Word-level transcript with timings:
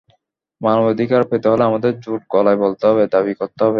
মানবিক 0.61 0.91
অধিকার 0.93 1.21
পেতে 1.29 1.47
হলে 1.47 1.63
আমাদের 1.63 1.91
জোর 1.99 2.19
গলায় 2.29 2.57
বলতে 2.57 2.83
হবে, 2.87 3.03
দাবি 3.07 3.33
করতে 3.35 3.59
হবে। 3.59 3.69